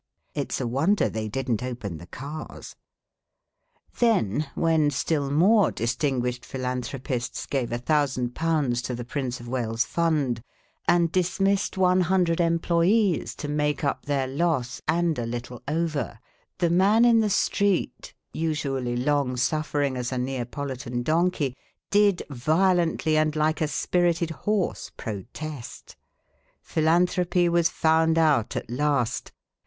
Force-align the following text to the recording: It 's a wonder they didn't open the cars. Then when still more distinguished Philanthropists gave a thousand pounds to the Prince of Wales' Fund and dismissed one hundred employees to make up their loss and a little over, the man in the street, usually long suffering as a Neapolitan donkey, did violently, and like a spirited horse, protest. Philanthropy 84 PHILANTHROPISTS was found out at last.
It 0.33 0.51
's 0.51 0.59
a 0.59 0.65
wonder 0.65 1.09
they 1.09 1.27
didn't 1.27 1.61
open 1.61 1.97
the 1.97 2.07
cars. 2.07 2.75
Then 3.99 4.49
when 4.55 4.89
still 4.89 5.29
more 5.29 5.69
distinguished 5.71 6.43
Philanthropists 6.43 7.45
gave 7.45 7.71
a 7.71 7.77
thousand 7.77 8.33
pounds 8.33 8.81
to 8.81 8.95
the 8.95 9.05
Prince 9.05 9.39
of 9.39 9.47
Wales' 9.47 9.85
Fund 9.85 10.41
and 10.87 11.11
dismissed 11.11 11.77
one 11.77 12.01
hundred 12.01 12.41
employees 12.41 13.35
to 13.35 13.47
make 13.47 13.83
up 13.83 14.07
their 14.07 14.25
loss 14.27 14.81
and 14.87 15.19
a 15.19 15.25
little 15.27 15.61
over, 15.67 16.19
the 16.57 16.71
man 16.71 17.05
in 17.05 17.19
the 17.19 17.29
street, 17.29 18.15
usually 18.33 18.95
long 18.97 19.37
suffering 19.37 19.95
as 19.97 20.11
a 20.11 20.17
Neapolitan 20.17 21.03
donkey, 21.03 21.55
did 21.91 22.23
violently, 22.27 23.17
and 23.17 23.35
like 23.35 23.61
a 23.61 23.67
spirited 23.67 24.31
horse, 24.31 24.89
protest. 24.97 25.95
Philanthropy 26.63 27.41
84 27.41 27.51
PHILANTHROPISTS 27.57 27.69
was 27.69 27.69
found 27.77 28.17
out 28.17 28.55
at 28.55 28.67
last. 28.71 29.31